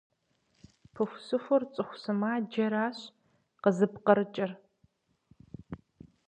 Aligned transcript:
Пыхусыхур 0.93 1.63
цӀыху 1.73 1.97
сымаджэращ 2.01 2.99
къызыпкъырыкӀыр. 3.61 4.51